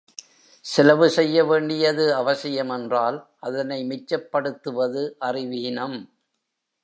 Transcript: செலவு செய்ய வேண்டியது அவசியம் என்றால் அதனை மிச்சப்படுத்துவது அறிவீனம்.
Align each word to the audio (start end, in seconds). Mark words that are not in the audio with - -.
செலவு 0.65 1.09
செய்ய 1.09 1.43
வேண்டியது 1.43 2.15
அவசியம் 2.15 2.69
என்றால் 2.69 3.17
அதனை 3.39 3.79
மிச்சப்படுத்துவது 3.83 5.03
அறிவீனம். 5.19 5.97